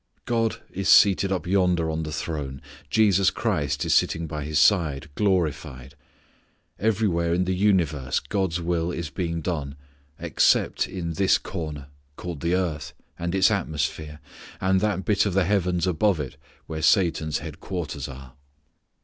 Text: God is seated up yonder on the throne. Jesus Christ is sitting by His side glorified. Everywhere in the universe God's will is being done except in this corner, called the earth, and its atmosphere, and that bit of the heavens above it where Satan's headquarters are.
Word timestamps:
God 0.25 0.63
is 0.71 0.89
seated 0.89 1.31
up 1.31 1.45
yonder 1.45 1.91
on 1.91 2.01
the 2.01 2.11
throne. 2.11 2.59
Jesus 2.89 3.29
Christ 3.29 3.85
is 3.85 3.93
sitting 3.93 4.25
by 4.25 4.43
His 4.45 4.57
side 4.57 5.11
glorified. 5.13 5.93
Everywhere 6.79 7.35
in 7.35 7.45
the 7.45 7.53
universe 7.53 8.19
God's 8.19 8.59
will 8.59 8.89
is 8.91 9.11
being 9.11 9.41
done 9.41 9.75
except 10.17 10.87
in 10.87 11.13
this 11.13 11.37
corner, 11.37 11.85
called 12.15 12.39
the 12.39 12.55
earth, 12.55 12.93
and 13.19 13.35
its 13.35 13.51
atmosphere, 13.51 14.19
and 14.59 14.81
that 14.81 15.05
bit 15.05 15.27
of 15.27 15.35
the 15.35 15.45
heavens 15.45 15.85
above 15.85 16.19
it 16.19 16.35
where 16.65 16.81
Satan's 16.81 17.37
headquarters 17.37 18.07
are. 18.07 18.33